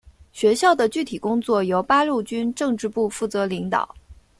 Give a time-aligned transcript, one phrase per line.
[0.33, 3.87] 学校的具体工作由八路军政治部负责领导。